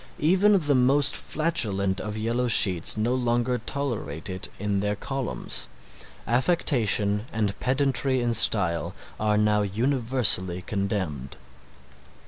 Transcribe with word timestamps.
Even 0.17 0.57
the 0.57 0.73
most 0.73 1.15
flatulent 1.15 2.01
of 2.01 2.17
yellow 2.17 2.47
sheets 2.47 2.97
no 2.97 3.13
longer 3.13 3.59
tolerate 3.63 4.31
it 4.31 4.49
in 4.57 4.79
their 4.79 4.95
columns. 4.95 5.67
Affectation 6.25 7.27
and 7.31 7.53
pedantry 7.59 8.19
in 8.19 8.33
style 8.33 8.95
are 9.19 9.37
now 9.37 9.61
universally 9.61 10.63
condemned. 10.63 11.37